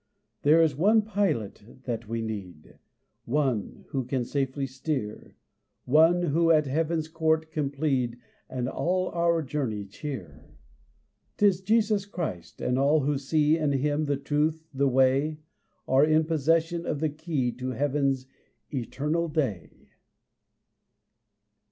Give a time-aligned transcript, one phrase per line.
[0.41, 2.79] There is one Pilot that we need,
[3.25, 5.35] One who can safely steer,
[5.85, 8.17] One who at heaven's court can plead,
[8.49, 10.55] And all our journey cheer.
[11.37, 15.37] 'Tis Jesus Christ; and all who see In him the truth, the way,
[15.87, 18.25] Are in possession of the key To heaven's
[18.73, 19.85] eternal day.